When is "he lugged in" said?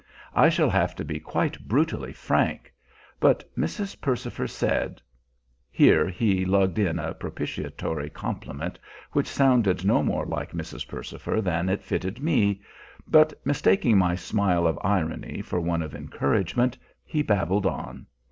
6.09-6.97